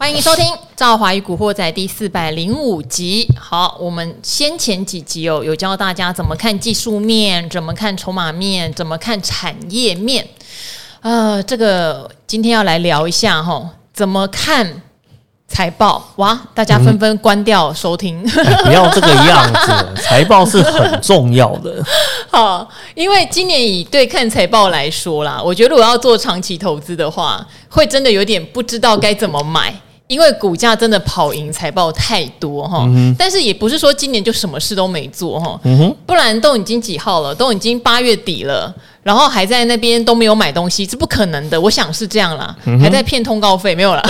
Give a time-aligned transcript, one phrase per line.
[0.00, 3.28] 欢迎收听《赵华与古惑仔》第四百零五集。
[3.38, 10.26] 好，我们先前几集哦，有教大家怎么看技术面，怎么看筹码面，怎么看产业面。
[11.02, 14.80] 呃，这个今天要来聊一下哈、哦，怎么看
[15.46, 16.02] 财报？
[16.16, 19.70] 哇，大家纷纷关掉收听，嗯哎、不要这个样子，
[20.02, 21.74] 财报是很重要的。
[22.30, 29.78] 好，因为今年以对看财报来说啦，我觉得如果要做长期投资的话，会真的有点不知道该怎么买。
[30.10, 38.74] 因为股价真的跑赢财报太多哈，嗯、但是也不是说今年就什么事都没做哈，嗯、哼不然都已经几号了，都已经八月底了。
[39.02, 41.60] 然后还在那边都没有买东西，这不可能的。
[41.60, 44.02] 我想是这样啦，嗯、还在骗通告费没有啦。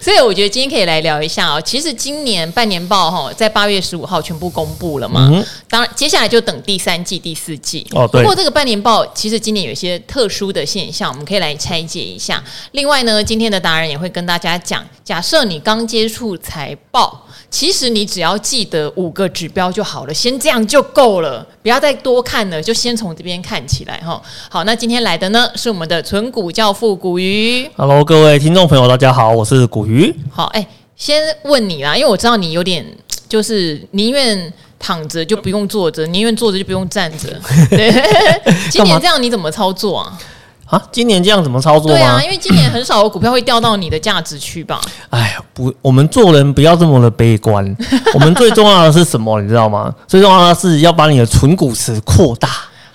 [0.00, 1.60] 所以我觉得今天可以来聊一下哦。
[1.60, 5.28] 其实今年半年报哈，在八月十五号全部公布了嘛。
[5.32, 7.86] 嗯、当然，接下来就等第三季、第四季。
[7.92, 8.22] 哦，对。
[8.22, 12.42] 不过这个半年报其实今年有一些特殊的现象，我们可以来拆解一下。
[12.72, 17.22] 另外呢，今天的达人也会跟大家讲，假设你刚接触财报。
[17.48, 24.20] 其实你只要记得五个指标就好了，先这样就够了，不要再多看了，就先从这边看起来哈。
[24.50, 27.64] 好，那今天来的呢是我们的存股教父古鱼。
[27.76, 30.12] Hello，各位听众朋友，大家好，我是古鱼。
[30.28, 32.84] 好，哎、欸，先问你啦，因为我知道你有点
[33.28, 37.28] 就是宁愿躺着就不用坐着，宁愿坐着就不用站着。
[37.70, 37.92] 对，
[38.68, 40.18] 今年这样你怎么操作啊？
[40.66, 41.96] 啊，今年这样怎么操作吗？
[41.96, 44.80] 对啊，因为今年很少有股票会掉到你的价值区吧？
[45.10, 47.64] 哎呀，不，我们做人不要这么的悲观。
[48.14, 49.40] 我们最重要的是什么？
[49.40, 49.94] 你知道吗？
[50.08, 52.48] 最重要的是要把你的存股池扩大。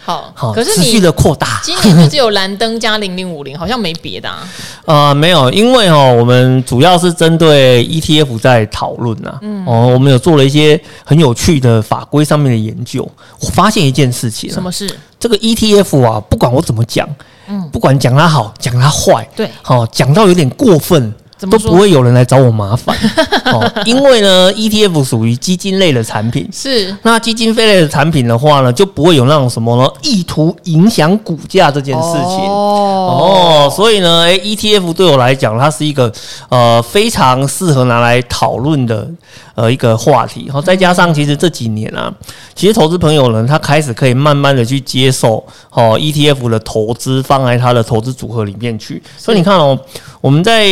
[0.04, 1.62] 好，好，可是你持续的扩大。
[1.64, 4.46] 今年就只有蓝灯加零零五零，好像没别的啊。
[4.86, 9.38] 呃，没有，因为哦，我们主要是针对 ETF 在讨论呐。
[9.44, 9.64] 嗯。
[9.66, 14.52] 哦，我们有做了一些很有趣的法规上面的研究，我发现一件事情。
[14.52, 14.94] 什么事？
[15.20, 17.08] 这个 ETF 啊，不管我怎么讲。
[17.72, 22.96] 不管讲它好，讲它坏，对，好讲到有点过分，都不会有人来找我麻烦。
[23.46, 32.46] 哦， 因为呢，ETF 属于基金类的产品，是那基金非类的产品的话呢，就不会有那种什么呢，意图影响股价这件事情。
[32.48, 36.12] 哦，哦，所以呢，诶，ETF 对我来讲，它是一个
[36.50, 39.08] 呃非常适合拿来讨论的。
[39.56, 42.14] 呃，一个话题，然后再加上，其实这几年啊，
[42.56, 49.02] 其实投资朋友呢，他开始可以慢慢的去接受哦 ETF 的投资放在他的投资组合里面去。
[49.18, 49.78] 所以你看哦，
[50.22, 50.66] 我们在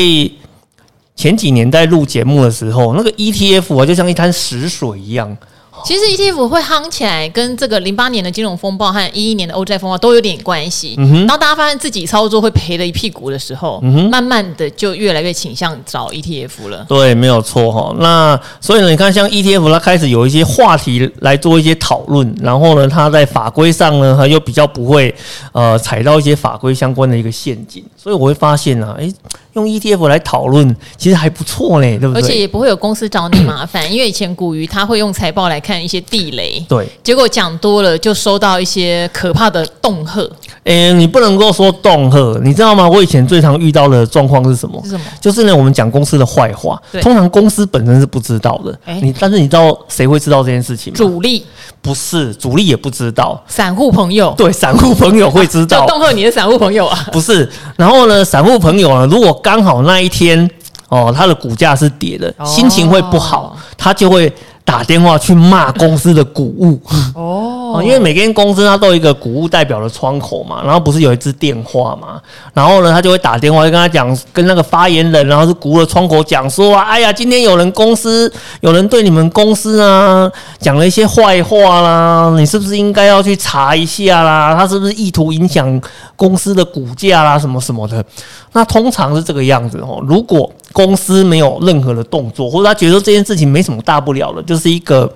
[1.15, 5.37] 前几年在录节目的时候，那个 ETF 啊，就像一滩死水一样。
[5.85, 10.95] 其实 ETF 会夯起来，跟这个零八年的金融风暴和一一年的欧债风暴都有点关系。
[10.97, 11.27] 嗯哼。
[11.27, 16.85] 当大家发现自己操作会赔了一屁股的时候，慢慢的就越来越倾向找 ETF 了。
[16.87, 17.95] 对，没有错哈。
[17.99, 25.13] 那所以呢，你看像 ETF，它开始有一些话题来做一些讨论，然后呢，它在法规上呢，它又比较不会
[25.53, 27.83] 呃踩到一些法规相关的一个陷阱。
[27.97, 29.11] 所以我会发现啊，诶。
[29.53, 32.21] 用 ETF 来讨论，其实还不错嘞，对不对？
[32.21, 40.29] 而且也不会有公司找你麻烦， 因为以前股鱼他会用财报来看一些地雷，对，结果讲多了就收到一些可怕的恫吓。
[40.65, 42.87] 诶、欸，你不能够说恫吓，你知道吗？
[42.87, 44.79] 我以前最常遇到的状况是什么？
[44.83, 45.05] 是什么？
[45.21, 48.77] 就是呢，我们讲公司的坏话，通常公司本身是不知道的。
[48.85, 50.97] 诶，你但是你知道谁会知道这件事情吗？
[50.97, 51.45] 主力
[51.81, 57.07] 不是，主力也不知道，散户朋友对，散户朋友会知道， 恫吓你的散户朋友啊？
[57.11, 60.49] 不是，然后呢，散户朋友呢，如果刚好那一天
[60.89, 64.31] 哦，他的股价是跌的，心情会不好，他就会
[64.65, 66.79] 打电话去骂公司的股务
[67.15, 72.19] 哦，因为每间公司它都有一个股务代表的窗口嘛，然后不是有一支电话嘛，
[72.53, 78.31] 然后呢，他就会打电话就跟他讲，跟那个发言人，然后是股务的窗口讲说，哎呀，今天有人公司
[78.61, 84.55] 有人对你们公司啊讲了一些坏话啦，你是不是应该要去查一下啦？
[84.57, 85.81] 他是不是意图影响
[86.15, 87.37] 公司的股价啦？
[87.37, 88.03] 什么什么的？
[88.51, 90.03] 那通常是这个样子哦。
[90.07, 95.11] 如果公司没有任何的动作，或者他觉得这件事情没什么大不了的，就是一个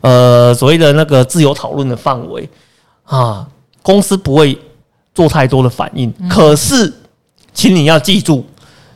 [0.00, 2.48] 呃所谓的那个自由讨论的范围
[3.04, 3.46] 啊，
[3.82, 4.58] 公司不会
[5.14, 6.12] 做太多的反应。
[6.18, 6.92] 嗯、可是，
[7.54, 8.44] 请你要记住，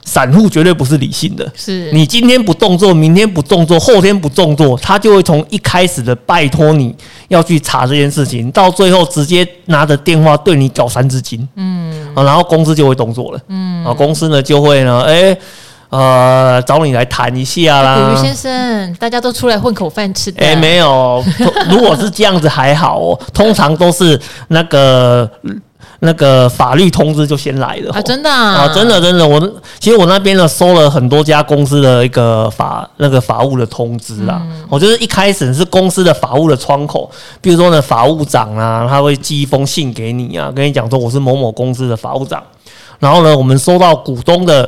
[0.04, 1.50] 散户绝对不是理性的。
[1.54, 6.94] 是你今天不动作，明天不动作，后天不动作，他就会从一开始的拜托你
[7.28, 11.49] 要去查这件事情，到最后直接拿着电话对你搞三字经。
[11.56, 13.40] 嗯，啊，然后公司就会动作了。
[13.49, 15.38] 嗯，啊，公司呢就会呢，哎、欸。
[15.92, 20.42] 呃，找你来谈一下啦，股鱼先生，大家都出来混口饭吃的。
[20.42, 21.22] 哎、欸，没有，
[21.68, 24.18] 如果是这样子还好哦， 通常都是
[24.48, 25.30] 那个
[25.98, 27.92] 那个法律通知就先来了。
[27.92, 29.38] 啊，真的啊，啊，真的真的，我
[29.78, 37.10] 其实我那边呢收了很多家公司的一个法那个法务的通知啊，嗯、我就是一开始是公司的法务的窗口，
[37.42, 42.42] 比如说呢法务长啊，他会寄一封信给你啊，跟你讲说我是某某公司的法务长，
[42.98, 44.66] 然后呢，我们收到股东的。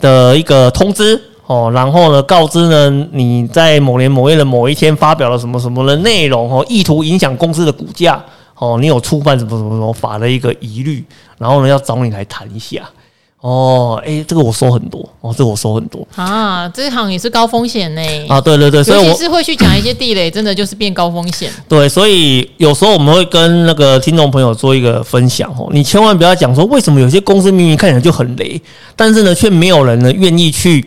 [0.00, 8.22] 的一个通知哦，然后呢，告知呢你在某年某月的某一天发表了什么什么的内容哦，意图影响公司的股价
[8.58, 11.04] 哦，你有触犯什么什么什么法的一个疑虑，
[11.38, 12.82] 然后呢要找你来谈一下。
[13.40, 18.02] 哦，哎、欸，这个我收很多哦，这个我收很多啊，这行也是高风险呢。
[18.28, 21.50] 啊，对对对，所以我是会去讲一些地雷， 真的就是变高风险。
[21.68, 28.60] 对，所以有时候我们会跟那个听众朋友做一个分享哦，你千万不要讲说为什么有些公司明明看起来就很雷，
[28.96, 30.84] 但是呢，却没有人呢愿意去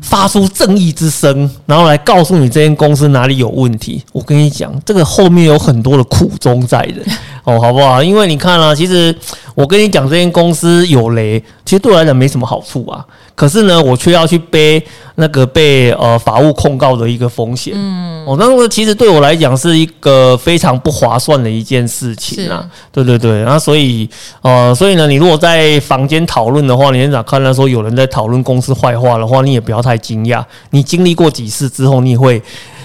[0.00, 4.02] 发出正义之声，然后来告诉你这间公司哪里有问题。
[4.12, 7.02] 我跟你讲，这个后面有很多的苦衷在的
[7.44, 8.02] 哦，好不好？
[8.02, 9.14] 因为你看啊，其实。
[9.54, 13.04] 我跟你讲，这间公司有雷，其实对我来讲没什么好处啊。
[13.34, 14.82] 可是呢，我却要去背
[15.16, 17.74] 那个被呃法务控告的一个风险。
[17.76, 22.66] 嗯，哦，那个其实对我来讲是一个非常不划算的一件事情啊。
[22.90, 24.08] 对对对，然后所以
[24.40, 30.42] 呃，所以呢，你如果在房间讨论的话，你现场看到说有人在讨论公司坏话的话，你也不要太惊讶。
[30.70, 32.42] 你经历过几次之后，你也会。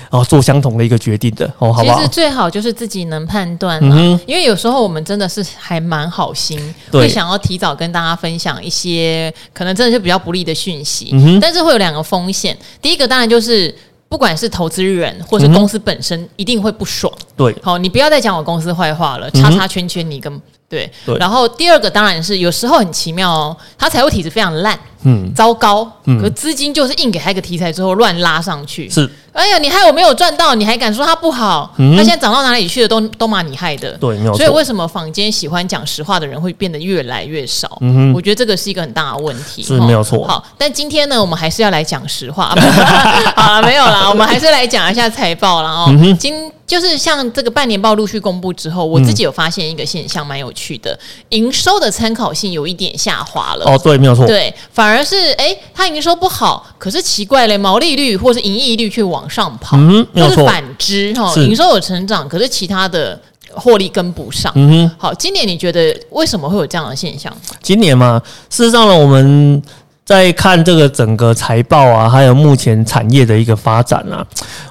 [0.09, 1.97] 哦，做相同的一个决定的哦，好不好？
[1.97, 6.59] 其实最好就是自己能判断嘛，嗯、因为有时候我们真的是还蛮好心，
[6.91, 12.57] 会想要提早跟大家分享一些可能真的是比较不利的讯息，嗯、但是会有两个风险。
[12.81, 13.73] 第一个当然就是，
[14.09, 17.11] 不管是投资人或是公司本身，一定会不爽。
[17.35, 20.41] 对、嗯，好，你不要再讲我公司坏话了，叉叉圈圈你跟。
[20.69, 31.71] 对，对，然后第二个当然是有时候很奇妙哦，他财务体质非常烂，嗯，糟糕，嗯，可资金就是硬给他一个题材之后乱拉上去，是，哎呀，你害我没有赚到，你还敢说他不好？
[31.77, 37.77] 他、嗯、现在涨到哪里去了都都骂你害的，对，没有所以为什么坊间喜欢讲实话的人会变得越来越少？
[37.81, 40.25] 嗯哼，我觉得这个是一个很大的问题，是没有错。
[40.27, 42.55] 好，但今天呢，我们还是要来讲实话，
[43.35, 46.51] 好了，没有啦，我们还是来讲一下财报了哦，嗯、今。
[46.67, 50.99] 就是像这个半年报陆续公布之后，我自己有发现一个现象，蛮有趣的，
[51.29, 53.63] 营收的参考性有一点下滑了。
[53.65, 54.27] 哦，对，没有错。
[54.27, 59.77] 对，反而是哎，它营收不好，可是奇怪嘞，毛利率或是盈利率却往上跑。
[59.77, 60.05] 嗯。
[60.15, 63.19] 就是反之哈，营收有成长，可是其他的
[63.53, 64.51] 获利跟不上。
[64.55, 64.91] 嗯哼。
[64.97, 67.35] 好，今年你觉得为什么会有这样的现象？
[67.61, 69.61] 今年嘛，事实上呢，我们。
[70.07, 74.25] 在看这个整个财报啊，还有目前产业的一个发展啊，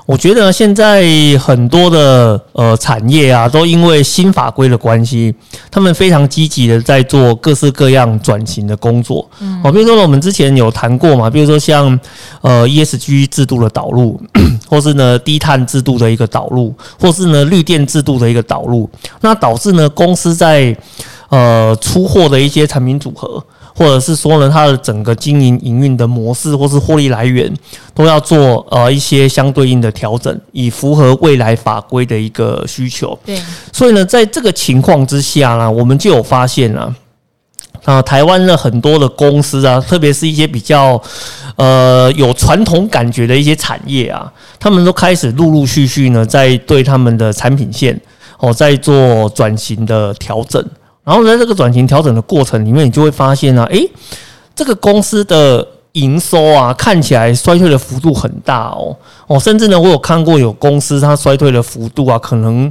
[0.06, 1.05] 我觉得现在
[1.38, 5.35] 很多的呃产业啊，都因为新法规的关系，
[5.71, 9.29] 他们非常积极的在做各式各样转型的工作。
[9.41, 12.00] 嗯，比如说呢，我们之前有谈过嘛，比如说像
[12.41, 14.19] 呃 ESG 制度的导入，
[14.67, 18.88] 或是呢低碳制度的一个导入，或是呢绿电制度的一个导入，
[19.21, 20.75] 那导致呢公司在
[21.29, 23.44] 呃出货的一些产品组合。
[23.76, 27.52] 或者是说呢，它的整个经营营运的模式，或是获利来源，
[27.93, 33.19] 都要做呃一些相对应的调整，以符合未来法规的一个需求。
[33.26, 33.38] 对，
[33.70, 36.96] 所以呢，在这个情况之下呢，我们就有发现啊，
[37.84, 40.99] 啊，台湾的很多的公司啊，特别是一些比较
[41.56, 48.00] 呃有传统感觉的一些产业啊，他们都开始陆陆续续呢，在对他们的产品线
[48.38, 50.64] 哦，在做转型的调整。
[51.06, 53.88] 然后在这个转型调整的过程里面，你就会发现啊，诶，
[54.56, 58.97] 这个公司的营收啊，看起来衰退的幅度很大哦。
[59.29, 62.70] 哦，甚至呢，我有看过有公司它衰退的幅度啊，可能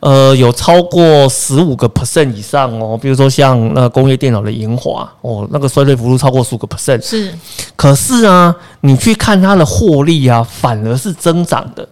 [0.00, 7.32] 呃有超过十五个 percent 以上哦，比如说像那个工业电脑的研华哦，那个衰退幅度超过十五个 percent，是，
[7.74, 11.88] 可是啊，你去看它的获利啊，反而是增长的。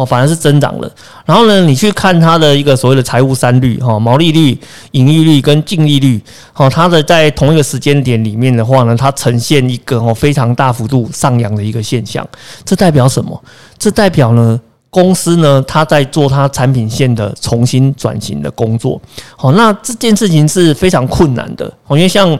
[0.00, 0.90] 哦，反而是增长了。
[1.26, 4.58] 然后呢，你去看它的一个所谓的财务三率，哈，毛利率、
[4.92, 6.18] 盈利率跟净利率，
[6.54, 12.26] 好，它的在同一个时间点里面的话呢，它呈现一个哦非常大幅度上扬的一个现象。
[12.64, 13.38] 这代表什么？
[13.76, 18.98] 这代表呢，公司呢，它在做它产品线的重新转型的工作。
[19.36, 21.70] 好，那这件事情是非常困难的。
[21.90, 22.38] 因为像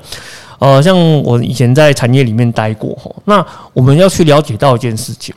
[0.59, 5.35] 呃，像我以前在产业里面待过，哈，那我们要去了解到一件事情。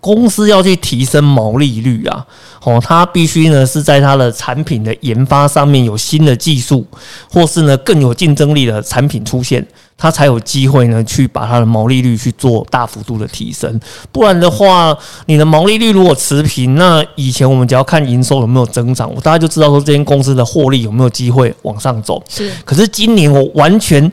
[0.00, 2.24] 公司要去提升毛利率啊，
[2.62, 6.86] 哦，它必须呢是在它的产品的研发上面有新的技术，
[7.28, 13.80] 或是呢更有竞争力的产品出现，它才有机会呢去把它的毛利率去做大幅度的提升。
[14.12, 22.22] 不然的话，你的毛利率如果持平，那以前我们只要看营收有没有增长，我大家就知道说这间公司的获利有没有机会往上走。
[22.28, 24.08] 是，可是今年我完全，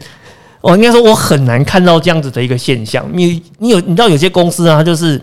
[0.62, 3.06] 我应该说我很难看到这样子的一个现象。
[3.14, 5.22] 你你有你知道有些公司啊，它就是。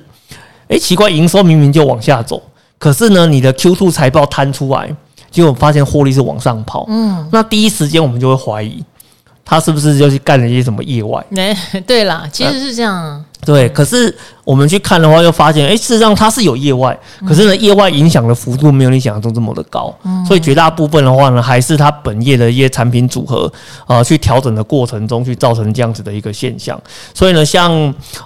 [0.70, 2.42] 诶，奇怪，营收明明就往下走，
[2.78, 4.94] 可是呢，你的 Q2 财报摊出来，
[5.30, 6.86] 结果发现获利是往上跑。
[6.88, 8.82] 嗯，那第一时间我们就会怀疑，
[9.50, 11.21] 他是不是就去干了一些什么意外？
[11.35, 11.52] 哎，
[11.85, 12.95] 对啦，其实是这样。
[12.95, 19.92] 啊、对，可是我们去看的话，又发现，哎，事实上他是有意外，可是呢，意外影响的幅度没有你想象中这么的高。
[20.04, 23.52] 嗯，所以绝大部分的话呢，还是他本业的一些产品组合
[23.87, 26.80] 啊、呃，去调整的过程中去造成这样子的一个现象。
[27.12, 27.73] 所以呢，像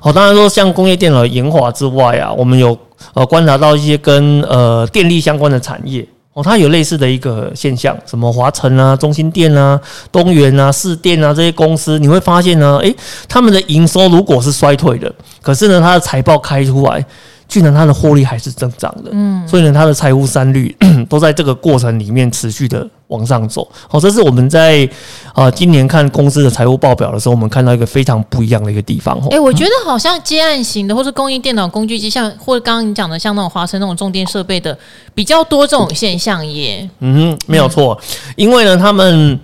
[0.02, 2.78] 哦，当然说像工业电脑研华之外啊，我们有
[3.14, 6.06] 呃观察到一些跟呃电力相关的产业。
[6.34, 9.80] 哦，它有类似的一个现象，什么华晨啊、中心店啊、
[10.12, 12.94] 东元啊、市电啊这些公司，你会发现呢，诶，
[13.28, 15.10] 他们的营收如果是衰退的，
[15.40, 17.04] 可是呢，它的财报开出来。
[17.46, 20.74] 居然它的获利还是增长的，嗯，所以呢，它的财务三率
[21.10, 23.66] 都在这个过程里面持续的往上走。
[23.88, 24.88] 好，这是我们在
[25.32, 29.18] 啊今年看公司的财务报表的时候，我们看到一个非常不一样的一个地方。
[29.30, 34.76] 哎，我觉得好像接案型的，或是工艺电脑工具机，像或者刚刚你讲的，像那种华晨那种重电设备的
[35.14, 36.88] 比较多这种现象耶。
[37.00, 37.98] 嗯哼，没有错，
[38.36, 39.38] 因为呢，他们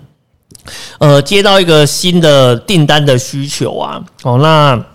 [0.99, 4.85] 呃接到一个新的订单的需求啊，哦，那。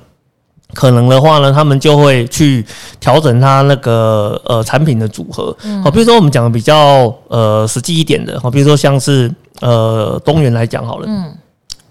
[0.76, 2.64] 可能的话呢，他们就会去
[3.00, 5.56] 调整它那个呃产品的组合。
[5.82, 11.06] 好，比如说我们讲的比较呃实际一点的，好，比如说像是呃东元来讲好了。
[11.08, 11.32] 嗯。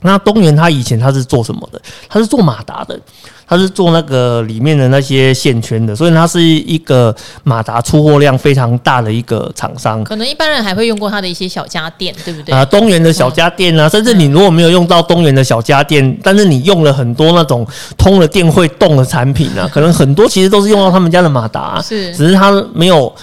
[0.06, 1.82] 那东元它以前它是做什么的？
[2.08, 3.00] 它是做马达的。
[3.48, 10.04] 它是做那个里面的那些线圈的，所以它是一个马达出货量非常大的一个厂商。
[10.04, 12.56] 可能一般人还会用过它的一些小家电，对不对？
[12.56, 17.64] 啊，东元的小家电啊，甚至你如果没有用到东元的小家电，但是你用了很多那种
[17.96, 23.14] 通了电会动的产品啊，可能很多其实都是用到他们家的马达，是，只是它没有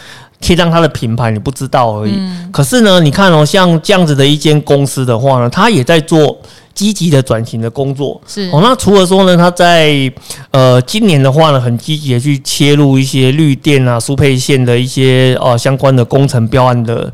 [0.42, 2.20] 贴上它的品牌，你不知道而已。
[2.52, 6.38] 可是呢，你看哦，像这样子的一间公司的话呢，它也在做。
[6.74, 10.10] 积极的转型的工作是哦，那除了说呢，他在
[10.52, 17.12] 呃今年的话呢，很积极的去切入一些绿电啊、输配线的一些呃相关的工程标案的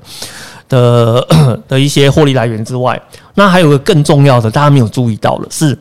[0.69, 3.03] 的的一些获利来源之外，
[3.35, 5.77] 那还有个更重要的，大家没有注意到的是，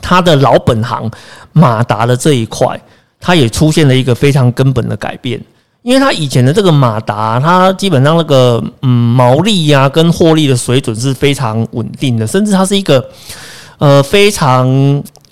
[0.00, 1.08] 他的老本行
[1.52, 2.80] 马达的这一块，
[3.20, 5.38] 它也出现了一个非常根本的改变。
[5.82, 13.02] 因为它以前的这个马达，它基本上那个嗯毛利呀、跟获利的水准是非常稳定的，甚至它是一个
[13.78, 14.68] 呃非常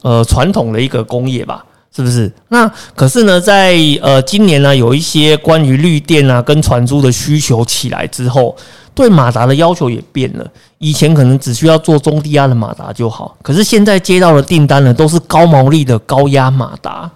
[0.02, 1.62] 呃传统的一个工业吧，
[1.95, 2.33] 是不是？
[2.49, 8.57] 那可是呢，在呃今年呢，有一些关于绿电啊跟传输的需求起来之后，
[8.95, 10.47] 对马达的要求也变了。
[10.78, 17.11] 以前可能只需要做中低压的马达就好，可是现在接到的订单呢，都是高毛利的高压马达。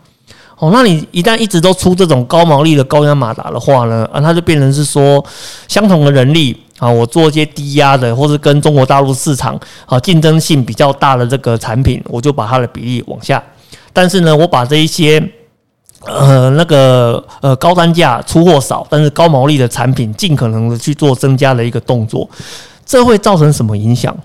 [0.62, 5.22] 哦，那你一旦一直都出这种高毛利的高压马达的话呢，啊，它就变成是说，
[5.66, 13.42] 相同的人力啊，我做一些低压的，或是跟中国大陆市场啊竞争性比较大的这个产品，我就把它的比例往下。
[13.92, 15.20] 但是呢，我把这一些
[16.06, 22.30] 呃那个呃高单价出货少，但是高毛利的产品，尽可能的去做增加的一个动作，
[22.86, 24.16] 这会造成什么影响？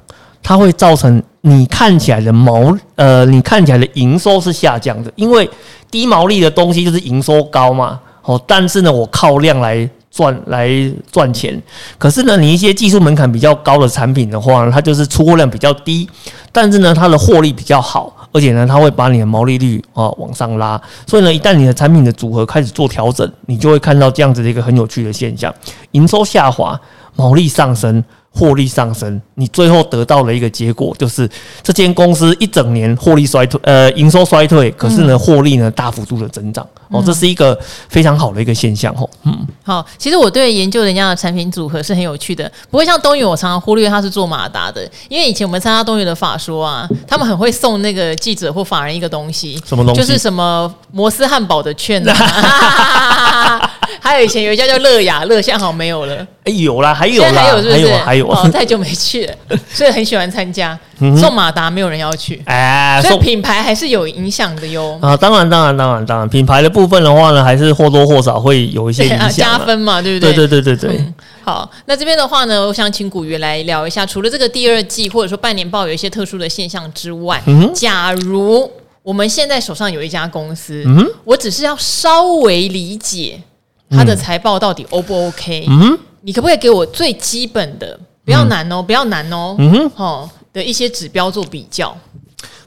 [0.43, 5.49] 它会造成你看起来的毛呃，你看起来的营收是下降的，因为
[5.89, 7.99] 低毛利的东西就是营收高嘛。
[8.23, 10.69] 哦，但是呢，我靠量来赚来
[11.09, 11.61] 赚钱。
[11.97, 16.09] 可是呢，你一些技术门槛比较高的产品的话，它就是出货量比较低，
[16.51, 20.81] 但是呢，它的获利比较好，而且呢，它会把你的毛利率啊往上拉。
[21.05, 25.53] 所以呢，一旦你的产品的组合开始做调整，你就会看到这样子的一个很有趣的现象：
[25.91, 26.77] 营收下滑，
[27.15, 28.03] 毛利上升。
[28.37, 31.27] 获利上升，你最后得到了一个结果就是
[31.63, 37.57] 这间公司一整年获利衰退，呃，营收衰退，可是呢，获利呢大幅度的增长哦，这是一个
[37.89, 39.09] 非常好的一个现象哦。
[39.23, 49.99] 嗯，好，其实我对研究人家的产品组合是很有趣的，不会像东元，我常常忽略他是做马达的，因为以前我们参加东元的法说啊，他们很会送那个记者或法人一个东西，什么东西？
[49.99, 53.71] 就是什么摩斯汉堡的券啊。
[53.99, 56.25] 还有以前有一家叫乐雅乐，现在好像没有了。
[56.47, 57.95] 哎，有啦，还有啦，还有是不是？
[57.97, 59.33] 还有，哦， 太久没去了，
[59.69, 60.77] 所以很喜欢参加。
[61.19, 64.97] 送马达没有人要去，哎，所以品牌还是有影响的哟。
[65.01, 70.33] 啊，当然，当然，当然，当然，品牌的部分的话呢，还是或多或少会有一些影响， 加分嘛，对不对？
[70.33, 71.13] 对对对对对。
[71.43, 77.43] 好，那这边的话呢，我想请古鱼来聊一下，除了这个第二季或者说半年报有一些特殊的现象之外，
[77.75, 78.71] 假如
[79.03, 80.83] 我们现在手上有一家公司，
[81.25, 83.41] 我只是要稍微理解。
[83.89, 85.65] 他的财报到底 O 不 OK？
[85.69, 91.95] 嗯，你可不可以给我最基本的，不要难哦，不要难哦，嗯哼，哦的一些指标做比较，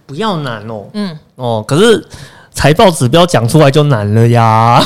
[0.07, 2.05] 不要难哦，嗯，哦，可是
[2.53, 4.83] 财报指标讲出来就难了呀，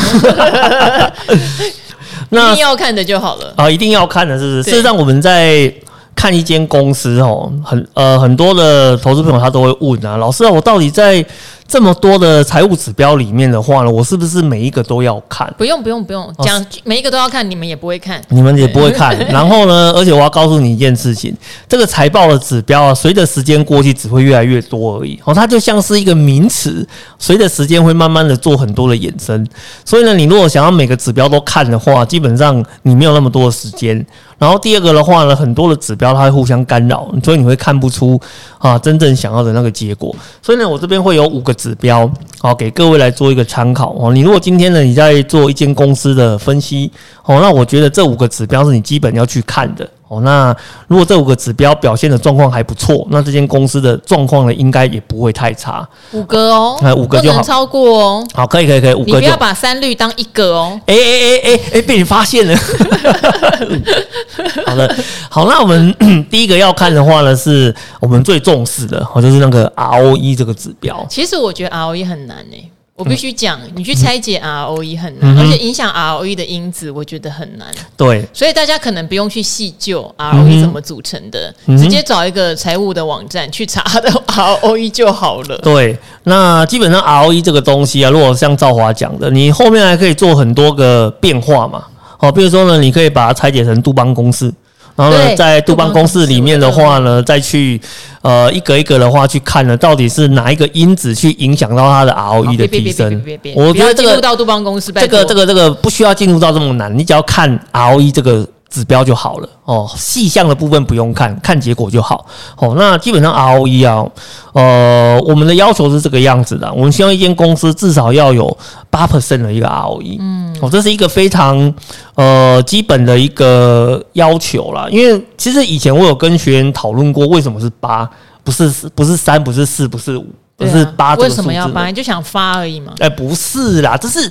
[2.31, 3.53] 那一定要看的就好了。
[3.57, 4.63] 啊，一定要看的，是不是？
[4.63, 5.73] 事实上，我们在
[6.15, 11.25] 看一间公司哦，很呃很多的投资朋友他都会问啊，老师啊，我到底在
[11.67, 15.53] 这么多的财务指标里面的话呢，我是不是每一个都要看？
[15.59, 19.19] 不用不用不用，讲、哦、每一个都要看，你们也不会看，你们也不会看。
[19.29, 21.35] 然后呢，而且我要告诉你一件事情，
[21.69, 25.19] 这个财报的指标啊，随着时间过去，只会越来越多而已。
[25.25, 26.87] 哦，它就像是一个名词，
[27.19, 29.45] 随着时间会慢慢的做很多的衍生。
[29.85, 34.05] 所以呢，你如果想要每个指标都看的话，基本上你没有那么多的时间。
[34.37, 38.21] 然后第二个的话呢，很多的指标它会互相干扰，所以你会看不出
[38.59, 40.15] 啊真正想要的那个结果。
[40.43, 44.13] 所以呢，我这边会有五个指标，好给各位来做一个参考哦。
[44.13, 46.91] 你如果今天呢你在做一间公司的分析
[47.25, 49.89] 哦，那我觉得这五个指标是你基本要去看的。
[50.17, 50.55] 哦，那
[50.89, 55.87] 如果这五个指标表现的状况还不错，那这间公司的状况呢，应该也不会太差。
[56.13, 58.27] 五个哦，哎，五个就好，超过哦。
[58.35, 59.05] 好，可以，可以，可以，五个。
[59.05, 60.81] 你不要把三率当一个哦。
[60.87, 62.55] 哎哎哎哎哎，被你发现了。
[64.67, 64.97] 好的，
[65.31, 65.95] 好，那我们
[66.31, 71.05] 第一个要看的话呢，是我们最重视的，哦，就是那个 ROE 这个指标。
[71.09, 72.71] 其实我觉得 ROE 很难诶。
[72.97, 77.67] 我必须讲，你去拆解 ROE 很难，嗯、而且影响 ROE 的因子，我觉得很难。
[77.97, 85.59] 对，所以大家可能不用去细究 ROE 怎么组成的，嗯、直接找一个财务的网站去查它的 ROE 就好了。
[85.59, 91.85] 对，那基本上 ROE 这个东西啊，如果像赵华讲的，你后面还可以做很多个变化嘛。
[92.17, 94.55] 好，比如说呢，你可以把它拆解成杜邦公式。
[94.97, 97.81] 然后呢，在杜邦公式里面的话呢，再去
[98.23, 103.23] 呃一格一格的话去看呢，到底是哪一个因子去影响到它的 ROE 的提升？
[103.57, 108.47] 我觉得这个进入到杜邦公式，这个这个这个不需要进入到这么难，你只要看 ROE 这个。
[108.75, 112.27] 指标就好了哦，细项的部分不用看，看结果就好。
[112.57, 114.05] 哦，那基本上 ROE 啊，
[114.53, 118.59] 呃，我们的要求是这个样子的，我们希望一间公司至少要有
[118.91, 120.17] 八 percent 的一个 ROE。
[120.19, 121.73] 嗯，哦，这是一个非常
[122.17, 124.89] 呃基本的一个要求啦。
[124.91, 128.11] 因为其实以前我有跟学员讨论过，为什么是八，
[128.43, 130.27] 不是不是三，不是四，不是五，
[130.57, 131.15] 不是八。
[131.15, 131.87] 为什么要八？
[131.87, 132.93] 你就想发而已嘛。
[132.99, 134.31] 哎，不是啦，这是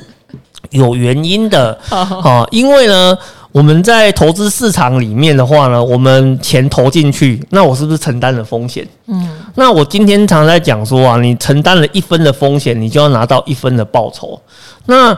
[0.71, 1.79] 有原因的。
[1.89, 3.17] 哦，因为呢。
[3.53, 8.85] 我们在投资市场里面的话呢，我们钱投进去，那我是不是承担了风险？
[9.05, 14.41] 嗯，那我今天常常在讲说啊，你承担了一分的风险，你就要拿到一分的报酬。
[14.87, 15.15] 那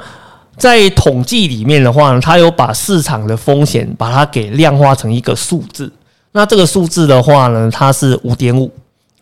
[0.57, 5.89] 在统计里面的话呢，它有把市场的风险把它给量化成一个数字。
[6.33, 8.69] 那这个数字的话呢，它是五点五。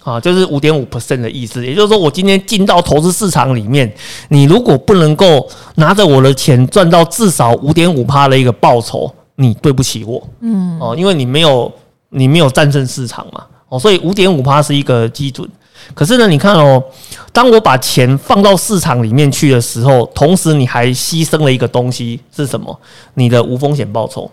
[0.03, 3.91] 啊，就是五点五 percent 的意思，也就是说，我今天进到投资市场里面，
[4.27, 11.71] 你如果不能够拿着我的钱赚到至少五点五趴的一个报酬，你对不起我，嗯，哦，因为你没有
[12.09, 15.49] 你没有战胜市场嘛，哦，所以五点五趴是一个基准。
[15.93, 16.83] 可是呢，你看哦，
[17.31, 22.77] 当我把钱放到市场里面去的时候，同时你还牺牲了一个东西是什么？
[23.13, 24.29] 你的无风险报酬，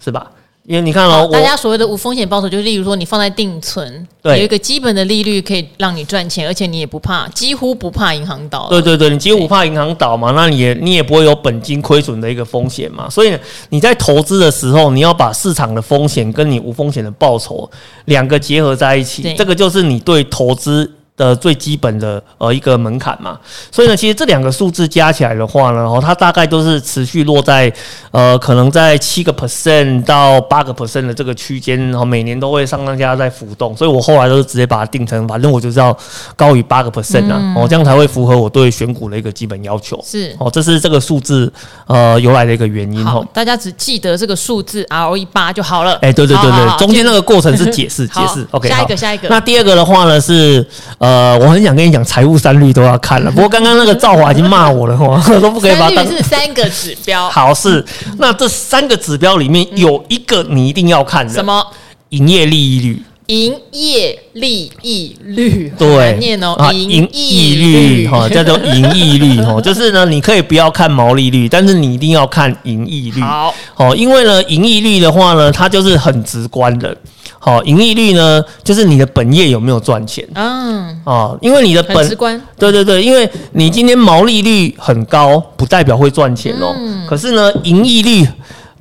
[0.00, 0.30] 是吧？
[0.66, 8.66] 因为你看哦，大家所谓的无风险报酬，就是例如说你放在定存，对，有一个基本的利率可以让你赚钱，而且你也不怕，几乎不怕银行倒。
[8.70, 13.10] 对对对，你几乎不怕银行倒嘛，那你也你也不会有本金亏损的一个风险嘛。
[13.10, 13.36] 所以
[13.68, 17.70] 你在投资的时候，你要把市场的风险跟你无风险的报酬
[18.06, 20.90] 两个结合在一起，这个就是你对投资。
[21.16, 23.38] 的最基本的呃一个门槛嘛，
[23.70, 27.72] 所以呢，其实这两个数字加起来的话呢，然后它大概都是持续落在
[28.10, 35.96] 呃可能在七个 percent 到八个 percent 的这个区间，然后每年都会上上下下在浮动，所以我后来都是直接把它定成，反正我就是要
[36.34, 40.02] 高于八个 percent 啊，哦、嗯、这样才会符合我对选股的一个基本要求。
[40.04, 41.52] 是哦，这是这个数字
[41.86, 43.06] 呃由来的一个原因。
[43.06, 45.92] 好，大家只记得这个数字 ROE 八就好了。
[46.02, 48.44] 哎、欸，对对对对，好好好，中间那个过程是解释解释。
[48.50, 49.28] OK，下一个下一个。
[49.28, 50.66] 那第二个的话呢是。
[51.03, 51.03] 呃，
[51.40, 53.30] 我很想跟你讲，财务三率都要看了。
[53.32, 56.04] 不过刚刚那个赵华已经骂我了，哈， 都不可以把它当。
[56.04, 57.28] 三率是三个指标。
[57.30, 57.84] 好，是
[58.18, 61.64] 那这三个指标里面有一个你一定要看的，什么？
[62.10, 63.02] 营业利益率。
[63.28, 73.22] 营业利益率，对，念哦，营益率哈，叫做营益率哈，就是呢，你可以不要看毛利率，但是你一定要看营益率。
[73.22, 76.94] 好，哦，因为呢，营益率的话呢，它就是很直观的。
[77.44, 80.26] 好，盈利率呢，就是你的本业有没有赚钱？
[80.34, 82.40] 嗯，啊，因为你的本，直观。
[82.58, 86.74] 对对对，因为你今天毛利率很高，不代表会赚钱哦。
[86.74, 88.26] 嗯，可是呢，盈利率。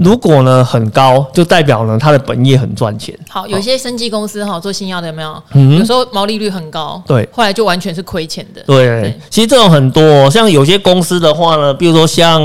[0.04, 3.18] 如果呢很高，就代表呢它的本业很赚钱。
[3.30, 5.44] 好，有些生技公司哈做新药的有没有？
[5.54, 8.62] 嗯，有时候毛利率很高，对，后来就完全是亏钱的。
[8.68, 12.42] 对，对，其实这种很多，像有些公司的话呢，比如说像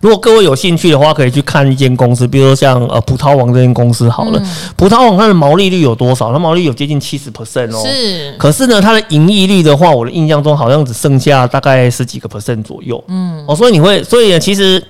[0.00, 4.38] 如果各位有兴趣的话，可以去看一间公司，比如说像呃葡萄王这间公司好了。
[4.42, 6.32] 嗯、葡萄王它的毛利率有多少？
[6.32, 7.82] 它毛利率有接近七十 percent 哦。
[7.84, 8.34] 是。
[8.38, 13.02] 可是呢，它的盈利率的话，我的印象中好像只剩下大概十几个 percent 左右。
[13.08, 13.44] 嗯。
[13.46, 14.82] 哦，所以你会，所以其实。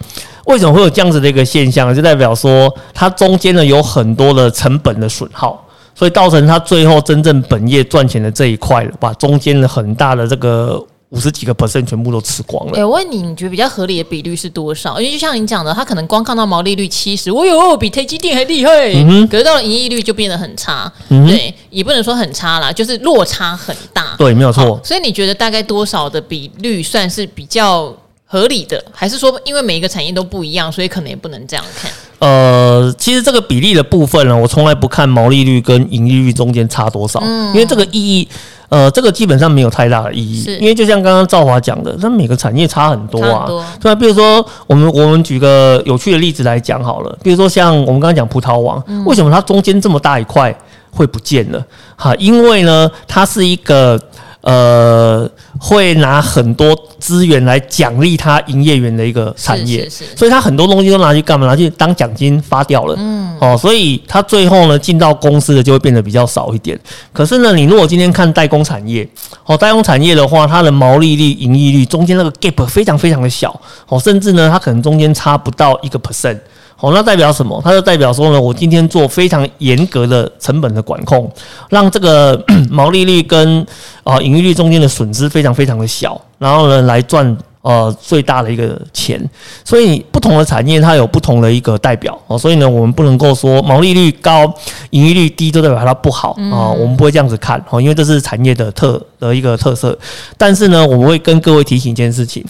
[0.46, 1.94] 为什么会有这样子的一个现象？
[1.94, 12.72] 就代表说它中间呢有很多的成本的损耗，所以造成它最后真正本业赚钱的这一块，把中间的很大的这个五十几个 percent 全部都吃光了。
[12.74, 15.00] 哎、欸，我问你，你觉得比较合理的比率是多少？
[15.00, 20.90] 因为就像你讲的，他可能光看到毛利率七十，我有比台积电还厉害，嗯、哼可是到了营业率就变得很差。
[21.09, 24.14] 嗯、对，也不能说很差啦，就是落差很大。
[24.16, 24.81] 对，没有错。
[24.85, 27.92] 所以你觉得大概多少的比率算是比较
[28.32, 28.80] 合理的？
[28.92, 31.90] 还是说因为每一个产业都不一样，所以可能也不能这样看？
[32.20, 38.28] 呃，其实这个比例的部分呢，我从来不看毛利率跟盈利率中间差多少，嗯、因为这个意义。
[38.68, 43.44] 呃，这个基本上没有太大的意义，因为就像刚刚赵华讲的，那每个产业差很多啊。
[43.44, 50.56] 多对啊，比如说我们我们举个有趣的例子来讲好了，比如说像我们刚刚讲葡萄王，嗯、为什么它中间这么大一块
[50.92, 51.60] 会不见了？
[51.96, 54.00] 哈，因为呢，它是一个。
[54.42, 61.46] 呃，会拿很多资源来奖励他营业员的一个产业，是是是，所以他很多东西都拿去干嘛？
[61.46, 62.94] 拿去当奖金发掉了。
[62.98, 66.79] 嗯，哦，所以他最后呢，进到公司的就会变得比较少一点。
[67.12, 69.07] 可是呢，你如果今天看代工产业，
[69.44, 76.38] 哦，代工产业的话，它的毛利率、盈利率中间那个 gap 非常非常的小，哦，甚至呢，它可能中间差不到一个 percent。
[76.80, 77.60] 哦，那代表什么？
[77.62, 81.30] 它就代表说呢，我今天做非常严格的成本的管控，
[81.68, 83.64] 让这个 毛利率跟
[84.02, 89.22] 啊盈利率中间的损失非常非常的小，然后呢来赚呃最大的一个钱。
[89.62, 94.50] 所以不同的产业它有不同的一个代表哦，所以呢我们不能够说毛利率高、
[94.88, 99.98] 盈利率低就代表它不好啊，我们不会这样子看哦，因为这是产业的特的一个特色。
[100.38, 102.42] 但是呢，我们会跟各位提醒一件事情。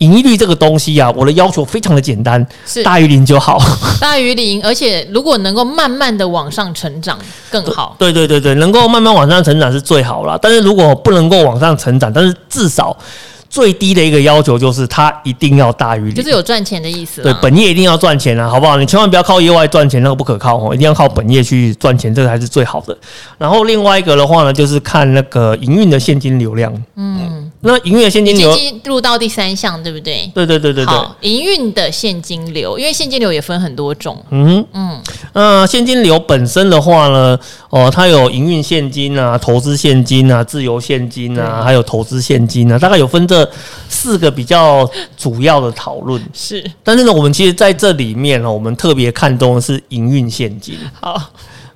[0.00, 3.58] 盈利率这个东西啊，我的要求非常的简单，是大于零就好，
[4.00, 7.18] 大于零，而且如果能够慢慢的往上成长
[7.50, 7.96] 更好。
[7.98, 10.38] 对对对对，能够慢慢往上成长是最好啦。
[10.40, 12.96] 但是如果不能够往上成长，但是至少。
[13.50, 17.20] 最低的一个要求就是它一定要大于零，就是有赚钱的意思。
[17.20, 18.76] 对，本业一定要赚钱啊，好不好？
[18.76, 22.96] 你千万不要靠业外赚钱，那个不可靠哦，一定要靠本业去赚钱，这个才是最好的。
[23.38, 26.72] 然后另外一个的话呢，就是看那个营运的现金流量。
[26.94, 30.30] 嗯，那营运的现金流进入到第三项，对不对？
[30.34, 30.86] 对对对对对。
[30.86, 34.24] 好，营运的现金流，因为现金流也分很多种。
[34.30, 35.02] 嗯嗯，
[35.34, 43.48] 那现金流本身的话呢，哦，它有营运现金啊、投资现金啊、自由现金啊，还有投资现金啊，大概有分这。
[43.92, 50.78] 四个比较主要的讨论是，但是呢，我们其实在这里面呢，我们特别看重的是营运现金。
[50.98, 51.20] 好，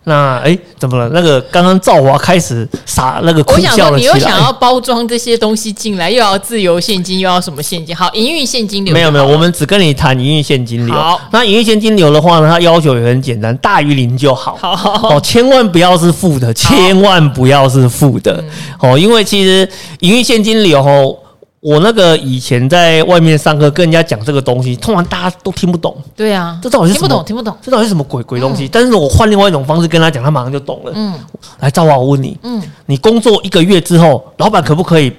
[0.05, 1.09] 那哎，怎么了？
[1.15, 3.97] 那个刚刚赵华开始撒那个苦笑了起来。
[3.97, 7.97] 你又想要包装这些东西进来，又要自由现金，又要什么现金？
[7.97, 8.93] 好，营运现金流。
[8.93, 10.95] 没有没有，我们只跟你谈营运现金流。
[10.95, 14.59] 好，那营运现金流的话呢，它要求也很简单，大于零就好。
[14.61, 18.45] 好，好，哦，千万不要是负的，千万不要是负的。
[18.77, 19.67] 好哦，因为其实
[20.01, 21.17] 营运现金流哦。
[21.65, 25.97] 我那个以前在外面上课跟人家讲这个东西，通常大家都听不懂。
[26.15, 27.09] 对啊，这到底是什么？
[27.09, 27.57] 听不懂，听不懂。
[27.63, 28.67] 这到底是什么鬼鬼东西？
[28.67, 30.93] 嗯、但是我换另外一种方式跟他讲，他马上就懂了。
[30.95, 31.19] 嗯，
[31.61, 35.11] 来，赵华，我问你，嗯，你工作一个月之后，老板可不可以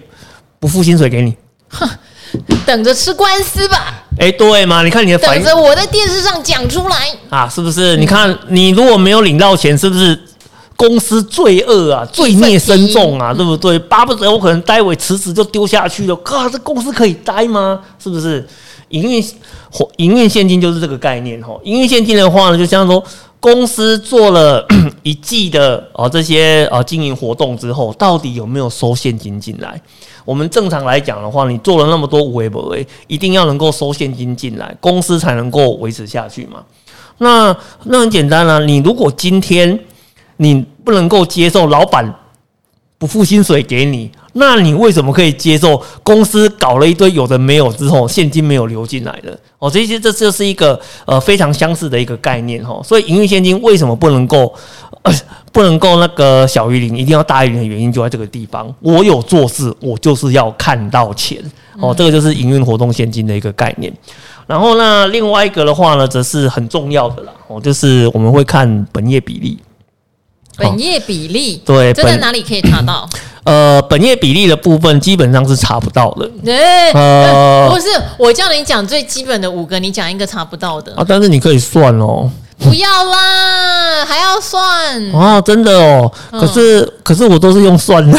[0.60, 1.36] 不付薪水给你？
[1.70, 1.90] 哼，
[2.64, 4.04] 等着吃官司吧。
[4.20, 4.84] 哎、欸，对嘛？
[4.84, 6.96] 你看你的反应，等着我在电视上讲出来
[7.32, 7.98] 啊，是不是？
[7.98, 10.16] 嗯、你看你如果没有领到钱，是不是？
[10.78, 13.80] 公司罪恶啊，罪孽深重啊，对不对？
[13.80, 16.16] 巴不得我可能待会辞职就丢下去了。
[16.18, 17.80] 靠，这公司可以待吗？
[17.98, 18.46] 是不是？
[18.90, 19.24] 营运
[19.72, 21.58] 活营运现金就是这个概念哈。
[21.64, 23.04] 营运现金的话呢，就像说
[23.40, 24.64] 公司做了
[25.02, 29.82] 一季的啊这些啊经营活动之后，到底有没有收现金进来？
[30.26, 36.64] 我们正常来讲的话，你做了那么多微博，一定要能够收现金进来，公司才能够维持下去嘛。
[37.20, 39.80] 那那很简单啊，你如果今天。
[40.38, 42.14] 你不能够接受老板
[42.98, 49.38] 不付薪水给你，那你为什么可以接受公司搞了一堆有的没有之后现金没有流进来的？
[49.60, 52.82] 哦，这些这就是一个呃非常相似的一个概念哈。
[52.84, 54.54] 所以营运现金为什么不能够
[55.04, 55.14] 呃
[55.52, 58.74] 不能够那个小于零，一定要大于零的原因就在这个地方。
[58.80, 61.38] 我有做事，我就是要看到钱
[61.80, 63.92] 哦，这个就是营运活动现金的一个概念。
[64.48, 69.58] 然后那，另外一个的话呢，则是很重要的啦哦，就是我们会看本业比例。
[70.58, 73.08] 本业比例对，这在哪里可以查到？
[73.46, 76.28] 呃，本业比例的部分基本上是查不到的。
[76.46, 77.88] 欸、呃，不是，
[78.18, 81.06] 我叫你讲最基本的五个，你讲一个查不到的啊？
[81.08, 82.30] 但是你可以算哦。
[82.58, 86.12] 不要啦，还要算哦，真的哦。
[86.32, 88.18] 可是，嗯、可是我都是用算的。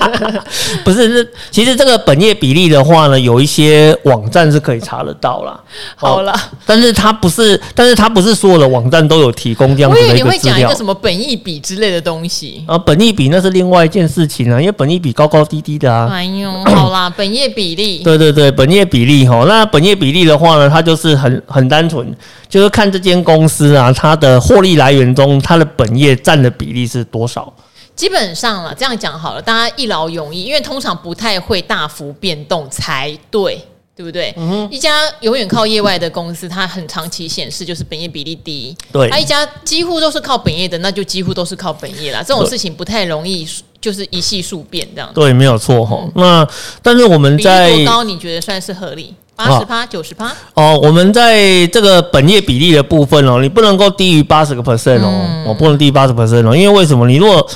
[0.84, 5.58] 不是，是其实这个本业比例的话呢，有一些网站是可以查得到啦。
[5.96, 6.34] 好了，
[6.66, 10.26] 但是它不是，但是它不是所有的网站都有提供这样子的一个资料。
[10.26, 12.76] 我以为你会讲一个什么本益比之类的东西啊？
[12.78, 16.08] 本益比那是另外一件事情啊，因为本益比高高低低的啊。
[16.10, 18.02] 哎呦，好啦， 本业比例。
[18.02, 22.14] 对对对，本业比例哈，那本业比例的话呢，它就是很很单纯，
[22.48, 27.52] 就是看这间公司啊，它的获利来源中，它的本业占的比例是多少。
[27.94, 33.60] 基本上了，这样讲好了，大家一劳永逸，因为通常不太会大幅变动才对。
[33.94, 34.32] 对不对？
[34.38, 38.74] 嗯、哼一家永远靠业外的公司，它很长期显示就是本业比例低。
[38.90, 42.22] 对，它一家几乎都是靠本业的，那就几乎都是靠本业啦。
[42.26, 43.46] 这种事情不太容易，
[43.82, 45.10] 就是一系数变这样。
[45.12, 45.98] 对，没有错哈。
[46.02, 46.48] 嗯、那
[46.80, 48.02] 但是我们在多高？
[48.02, 49.14] 你觉得算是合理？
[49.36, 50.32] 八十趴、九十趴？
[50.54, 57.06] 哦，我们在这个本业比例的部分哦，你不能够低于八十个 percent 哦，我、嗯、不能低于八十 percent 哦，因为为什么？
[57.06, 57.46] 你如果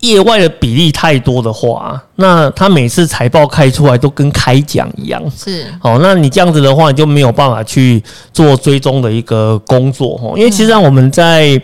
[0.00, 5.22] 业外的比例太多的话，那他每次财报开出来都跟开奖一样。
[5.30, 10.32] 是，哦，那你这样子的话，你就没有办法去做追踪的一个工作哦。
[10.36, 11.60] 因为其实上我们在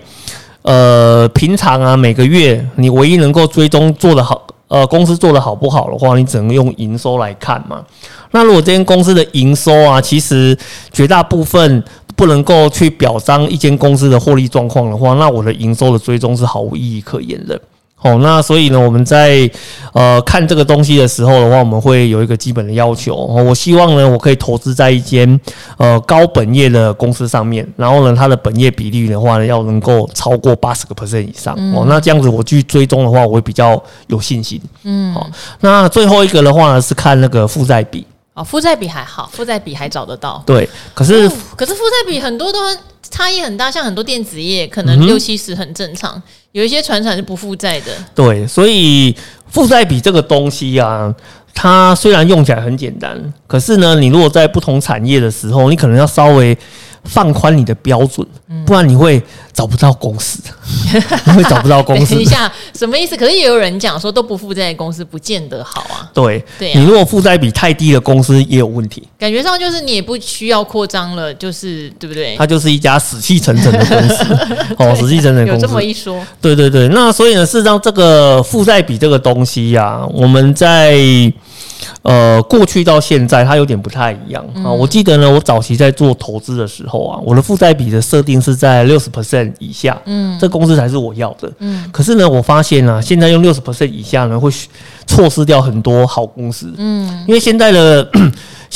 [0.63, 7.83] 呃平常啊，每个月你唯一能够追踪做得好，呃，公司做得好不好的话，你只能用营收来看嘛。
[8.33, 10.55] 那如果这间公司的营收啊，其实
[10.93, 11.83] 绝大部分
[12.15, 17.59] 不能够去表彰一间公司的获利状况的话，那我的营收的追踪是毫无意义可言的。
[18.03, 19.51] 哦，那所以呢，我们在
[19.93, 23.15] 呃看这个东西的时候的话，我们会有一个基本的要求。
[23.15, 25.41] 哦，我希望呢，我可以投资在一间
[25.79, 31.55] 呃高本业的公司上面，然后呢，它的本业比例的话呢，要能够超过八十个 percent 以上。
[31.59, 34.61] 嗯、哦，那这样子我去追踪的话，我会比较有信心。
[34.85, 35.27] 嗯，好、哦，
[35.61, 38.07] 那最后一个的话呢，是看那个负债比。
[38.35, 40.43] 哦，负债比还好，负债比还找得到。
[40.45, 42.59] 对，可是、哦、可是负债比很多都
[43.01, 46.23] 差异很大，像很多电子业可能六七十很正常，嗯、
[46.57, 47.93] 有一些船厂是不负债的。
[48.15, 49.15] 对，所以
[49.51, 51.15] 负债比这个东西啊，
[51.53, 53.15] 它虽然用起来很简单，
[53.47, 56.57] 可是呢，你如果在不同产业的时候，你可能要稍微。
[57.07, 58.27] 放宽你的标准，
[58.65, 60.41] 不然你会找不到公司，
[61.27, 62.15] 你会找不到公司。
[62.15, 63.17] 等一下，什么意思？
[63.17, 66.11] 可是也有人讲说，都不负债的公司不见得好啊。
[66.13, 69.07] 对，对啊，你如果负债比太低的公司也有问题。
[69.19, 72.37] 感觉上就是你也不需要扩张了，就是对不对？
[72.37, 74.25] 它就是一家死气沉沉的公司。
[74.79, 75.63] 哦，死气沉沉的公司。
[75.63, 76.25] 有这么一说。
[76.41, 80.97] 对对对，那所以呢，事实上这个负债比这个东西呀，啊，我们在。
[82.03, 84.67] 呃，过去到现在，它有点不太一样啊。
[84.67, 91.89] 嗯、我记得呢，我早期在做投资的时候啊，我的负债比的设定是在六十 percent 以下，嗯，这公司才是我要的，嗯。
[91.93, 94.51] 可是呢，我发现啊，现在用六十 percent 以下呢，会
[95.07, 98.09] 错失掉很多好公司，嗯，因为现在的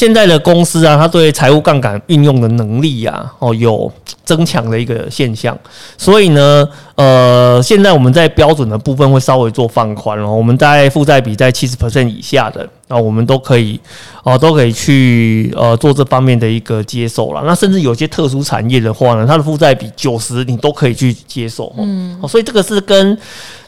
[0.00, 3.92] 现在的公司啊，它对财务杠杆运用的能力啊，哦，有。
[4.22, 5.58] 增强的一个现象，
[5.98, 10.30] 所以呢，呃，现在我们在标准的部分会稍微做放宽了。
[10.30, 13.80] 我们在负债比在七十 percent 以下的，那我们都可以，
[14.22, 17.42] 哦、呃，都可以去呃做这方面的一个接受了。
[17.44, 21.74] 那甚至有些特殊产业的话呢，它的负债比九十，你都可以去接受。
[21.76, 23.18] 嗯，所以这个是跟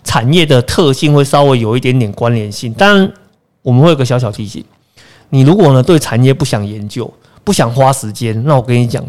[0.04, 2.72] 产业的特性会稍微有一点点关联性。
[2.74, 3.12] 当然，
[3.62, 4.64] 我们会有个小小提醒：
[5.32, 9.02] 你如果呢对产业不想研究，不想花时间，那我跟你讲。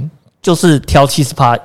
[0.43, 1.57] 就是挑七十趴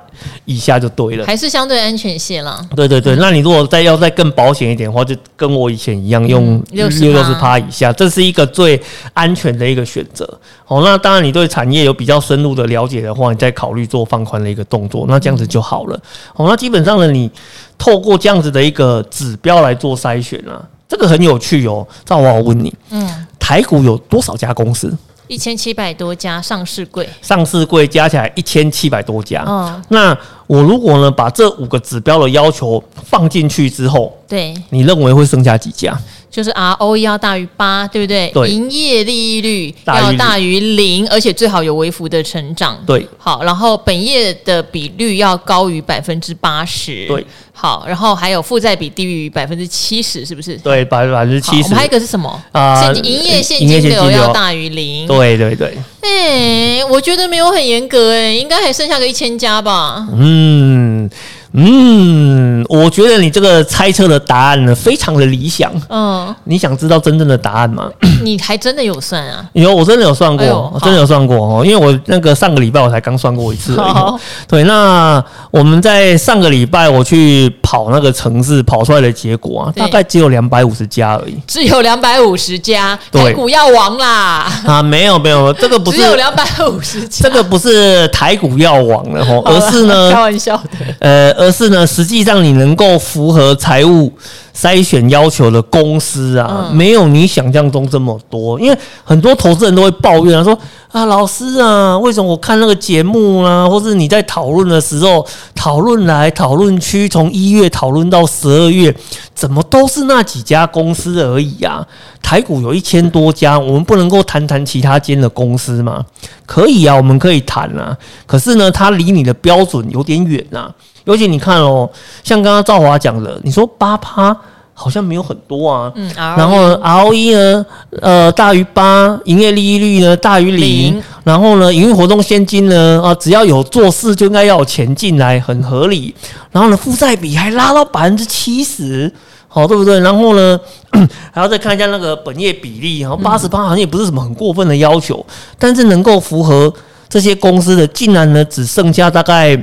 [0.45, 2.65] 以下就对了，还是相对安全些啦。
[2.73, 8.81] 对对对，那你如果再要再更保险一点的话，就跟我以前一样，用六十趴以下，这是一个最
[9.13, 10.25] 安全的一个选择。
[10.65, 16.01] 哦，那当然你对产业有比较深入的了解的话，你再考虑做放宽的一个动作，那这样子就好了。
[16.35, 17.29] 哦，那基本上呢，你
[17.77, 21.85] 透过这样子的一个指标来做筛选啊，这个很有趣哦。
[22.05, 24.95] 赵华，我问你，嗯，台股有多少家公司？
[25.27, 29.43] 一千七百多家上市柜，上市柜加起来一千七百多家。
[29.43, 35.99] 哦，那我如果呢把这五个指标的要求放进去之后，对，你认为会剩下几家？
[36.29, 38.29] 就是 ROE 要大于八，对不对？
[38.33, 38.49] 对。
[38.49, 42.77] 营业利率要大于零，而且最好有微幅的成长。
[42.85, 43.07] 对。
[43.17, 47.07] 好，然后本业的比率要高于百分之八十。
[47.07, 47.25] 对。
[47.51, 50.55] 好，然后还有负债比低于百分之七十，是不是？
[50.59, 51.63] 对，百分百分之七十。
[51.63, 52.41] 我们还有一个是什么？
[52.53, 55.05] 啊，营业现金流要大于零。
[55.07, 55.77] 对对对。
[56.01, 60.07] 哎，我觉得没有很严格，哎，应该还剩下个一千家吧。
[60.15, 61.09] 嗯。
[61.53, 65.71] 嗯，我觉得你这个猜测的答案呢，非常的理想。
[65.89, 67.89] 嗯，你想知道真正的答案吗？
[68.23, 69.43] 你还真的有算啊？
[69.53, 71.65] 有，我真的有算过，真的有算过哦。
[71.65, 73.91] 因为我那个上个礼拜我才刚算过一次 而已。
[73.91, 81.35] 好对，那我们在上个礼拜我去跑那个城市，跑出来的结果啊，大概只有两百五十家而已。
[81.47, 84.51] 只有两百五十家，台股要亡啦！
[84.67, 91.38] 啊，没有没有，这个不是 只有两百五十家，这个不是台股要亡了哦，而是呢，开玩笑的，呃。
[91.39, 94.11] 而是呢，实际上你能够符合财务
[94.53, 98.59] 筛选要求的公司啊，嗯、没有你想象中这么多。
[98.59, 100.59] 因为很多投资人都会抱怨啊，说
[100.91, 105.25] 啊，老师啊，为什么我看那个节目啊，或是你在讨论的时候，
[105.55, 108.93] 讨论来讨论去，从一月讨论到十二月，
[109.33, 111.87] 怎么都是那几家公司而已啊？
[112.21, 116.05] 台股有一千多家，我们不能够谈谈其他间的公司吗？
[116.45, 117.97] 可以啊，我们可以谈啊。
[118.25, 120.69] 可是呢，它离你的标准有点远呐。
[121.09, 121.89] 尤其你看哦，
[122.23, 124.35] 像刚刚赵华讲的，你说八趴。
[124.81, 125.91] 好像没有很多啊。
[125.93, 127.65] 嗯，然后 ROE 呢，
[128.01, 136.15] 呃，大于八，营业利率呢大于零，然后呢，营运活动现金呢，啊，只要有做事就应该要有钱进来，很合理。
[136.53, 139.13] 然后呢，负债比还拉到百分之七十，
[139.49, 139.99] 好，对不对？
[139.99, 140.57] 然后呢，
[141.33, 145.25] 还要再看一下那个本业比例，然后八十八好像也不是什么很过分的要求，
[145.57, 146.73] 但是能够符合
[147.09, 149.61] 这些公司的，竟然呢只剩下大概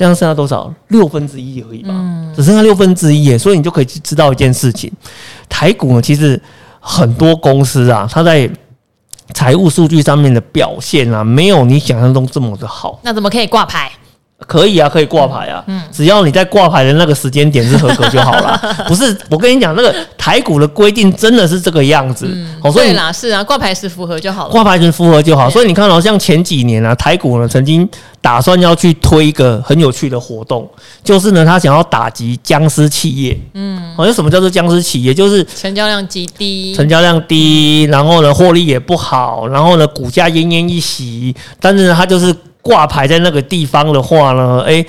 [0.00, 4.90] 这样剩下多少六分之一而已吧，嗯、只剩下六分之一耶，所以你就可以知道一件事情，
[5.46, 6.40] 台股呢其实
[6.80, 8.48] 很多公司啊，它在
[9.34, 12.98] 财务数据上面的表现啊，没有你想象中这么的好。
[13.02, 13.92] 那怎么可以挂牌？
[14.46, 18.60] 可以啊，可以挂牌啊，嗯，只要你在挂牌的那个时间点是合格就好了。
[18.88, 22.26] 不是，我跟你讲，那个台股的规定真的是这个样子。
[22.28, 24.50] 嗯，所以对啦，是啊，挂牌时符合就好了。
[24.50, 25.48] 挂牌时符合就好。
[25.48, 27.88] 所以你看到像前几年啊，台股呢曾经
[28.20, 30.68] 打算要去推一个很有趣的活动，
[31.04, 33.38] 就是呢，他想要打击僵尸企业。
[33.54, 35.14] 嗯，好像什么叫做僵尸企业？
[35.14, 42.34] 就是成交量极低，成交量低，然后呢，获利也不好，然后呢，股价奄奄一息，但是呢，它就是。
[42.62, 44.86] 挂牌在那个地方的话呢，诶，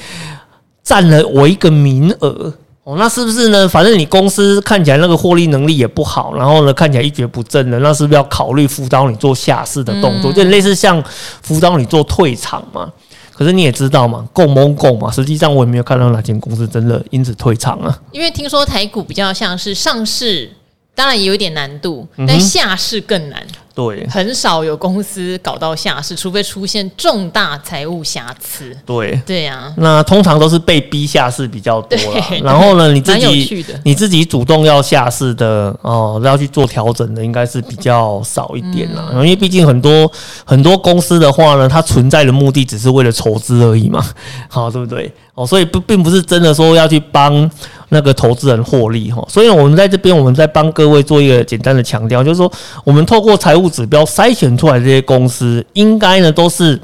[0.83, 2.53] 占了我一个名额
[2.83, 3.67] 哦，那是不是呢？
[3.67, 10.33] 反正你公司看起来那个获利能力也不好，然后呢，看起来一蹶不振的，那是不是要考虑辅导你做下市的动作？
[10.33, 11.01] 就类似像
[11.43, 12.91] 辅导你做退场嘛？
[13.31, 15.11] 可是你也知道嘛，够蒙够嘛？
[15.11, 17.99] 实际上我也没有看到哪间公司真的因此退场啊。
[18.11, 20.51] 因为听说台股比较像是上市，
[20.93, 23.41] 当然也有点难度，但下市更难。
[23.73, 28.75] 对，很少有公司搞到下市，除非出现重大财务瑕疵。
[28.85, 29.73] 对，对呀、啊。
[29.77, 32.23] 那通常都是被逼下市比较多了。
[32.43, 39.09] 然后呢，你自己你自己主动要下市的哦，要去做调整的，应该是比较少一点啦。
[39.13, 40.11] 嗯、因为毕竟很多
[40.43, 44.03] 很多公司的话呢，它存在的目的只是为了筹资而已嘛，
[44.49, 45.11] 好，对不对？
[45.33, 47.49] 哦，所以不并不是真的说要去帮
[47.91, 49.25] 那个投资人获利哈。
[49.29, 52.51] 所以我们在这边，我们在帮各位做一个简单的强调，就是说
[52.83, 53.71] 我们透过财务。
[53.71, 56.77] 指标筛选出来这些公司，应该呢都是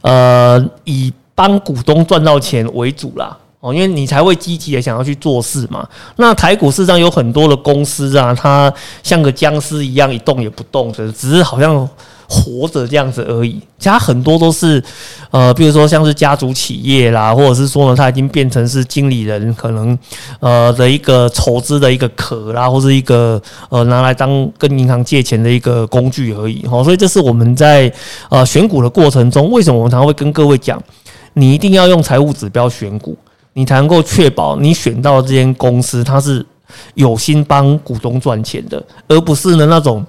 [0.00, 5.86] 呃以帮股东赚到钱为主啦哦，因为你才会积极的想要去做事嘛。
[6.16, 11.86] 那台股市上有很多的公司啊，它像个僵尸一样一动也不动，只是好像。
[12.28, 14.82] 活着这样子而已，其他很多都是，
[15.30, 19.96] 呃，比如说像是家族企业啦，或者是说呢，他已经变成是经理人可能
[20.40, 26.62] 呃的一个筹资的一个壳啦，或是一个呃拿来当跟银行借钱的一个工具而已。
[26.62, 27.92] 齁，所以这是我们在
[28.30, 30.82] 呃选股的过程中，为什么我们常常会跟各位讲，
[31.34, 33.16] 你一定要用财务指标选股，
[33.52, 36.44] 你才能够确保你选到这间公司它是
[36.94, 40.04] 有心帮股东赚钱的，而不是呢那种。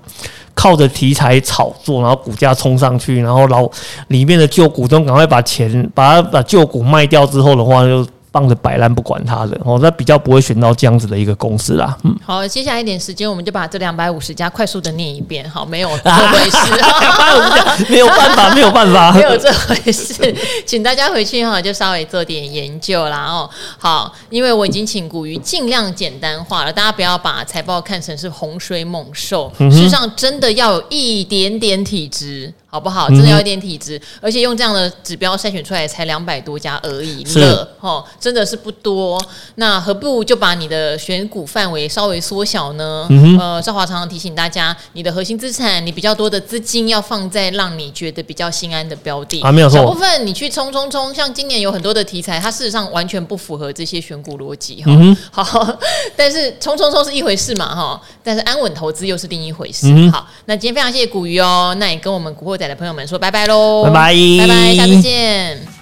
[0.56, 3.70] 靠着题材炒作，然后股价冲上去，然后老
[4.08, 8.04] 里面的旧股东赶快把钱把它把旧股卖掉之后的话，就。
[8.36, 11.98] 放着摆烂不管他的哦，那比较不会选到这样子的一个公司啦。
[12.04, 15.50] 嗯，好，接下来一点时间，我们就把这两百五十家快速的念一遍。
[15.50, 23.50] 好，没有 这回事，两百五十家没有办法，没有办法， 没有这回事，请大家回去哈，就稍微做点研究啦哦。
[23.78, 32.54] 好，因为我已经请古鱼尽量简单化了，大家不要把财报看成是洪水猛兽，嗯、事实上真的要有一点点体质。
[32.76, 33.08] 好不好？
[33.08, 37.40] 真的要一点体质，嗯、而且用这样的指标筛选出来才两百多家而已，是
[37.80, 39.18] 哦，真的是不多。
[39.56, 43.08] 那何不就把你的选股范围稍微缩小呢？
[43.40, 49.78] 呃，赵华常常提醒大家，你的核心资产，你比较多的资金要放在让你觉得比较心安的标的啊，没有错。
[49.78, 54.92] 小部分你去冲冲冲，像今年有很多的题材，它事实上完全不符合这些选股逻辑哈。
[54.92, 55.80] 嗯、 好，
[56.18, 59.88] 但是冲冲冲是一回事嘛哈，但是安稳投资又是另一回事。
[59.88, 65.75] 嗯、好，那今天非常谢谢古鱼哦，那也跟我们股货仔的朋友们说拜拜喽，拜拜，拜拜，下次见。